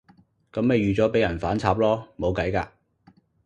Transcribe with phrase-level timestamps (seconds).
[0.51, 2.69] 噉咪預咗畀人反插囉，冇計㗎